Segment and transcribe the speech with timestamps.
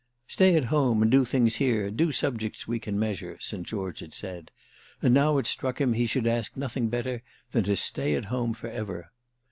[0.27, 3.61] "Stay at home and do things here—do subjects we can measure," St.
[3.67, 4.49] George had said;
[4.99, 8.51] and now it struck him he should ask nothing better than to stay at home
[8.55, 9.11] for ever.